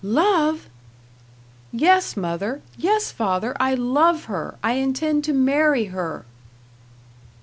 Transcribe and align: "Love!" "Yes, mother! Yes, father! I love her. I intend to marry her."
"Love!" 0.03 0.67
"Yes, 1.71 2.17
mother! 2.17 2.63
Yes, 2.75 3.11
father! 3.11 3.55
I 3.59 3.75
love 3.75 4.23
her. 4.25 4.57
I 4.63 4.71
intend 4.71 5.23
to 5.25 5.31
marry 5.31 5.85
her." 5.93 6.25